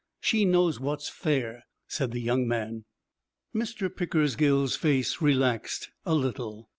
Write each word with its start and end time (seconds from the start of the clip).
She 0.19 0.45
knows 0.45 0.79
what's 0.79 1.09
fair,' 1.09 1.61
said 1.87 2.09
the 2.11 2.21
young 2.21 2.47
man. 2.47 2.85
Mr. 3.53 3.87
Pickersgill's 3.95 4.75
face 4.75 5.21
relaxed 5.21 5.91
a 6.07 6.15
little. 6.15 6.69